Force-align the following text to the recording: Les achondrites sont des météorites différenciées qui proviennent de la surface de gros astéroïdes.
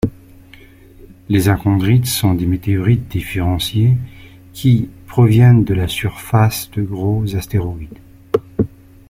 Les 1.29 1.47
achondrites 1.49 2.07
sont 2.07 2.33
des 2.33 2.47
météorites 2.47 3.07
différenciées 3.07 3.97
qui 4.51 4.89
proviennent 5.05 5.63
de 5.63 5.75
la 5.75 5.87
surface 5.87 6.71
de 6.71 6.81
gros 6.81 7.35
astéroïdes. 7.35 7.99